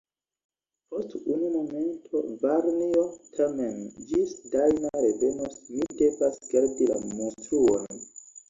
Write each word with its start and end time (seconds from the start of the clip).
Post 0.93 1.11
unu 1.33 1.49
momento, 1.55 2.21
varnjo; 2.45 3.03
tamen 3.37 3.77
ĝis 4.13 4.33
Dajna 4.57 4.93
revenos, 5.05 5.63
mi 5.77 5.89
devas 6.03 6.45
gardi 6.55 6.93
la 6.95 7.01
mustruon. 7.07 8.05